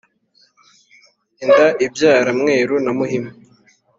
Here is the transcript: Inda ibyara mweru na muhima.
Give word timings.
Inda 1.43 1.65
ibyara 1.85 2.29
mweru 2.39 2.75
na 2.83 2.91
muhima. 2.97 3.31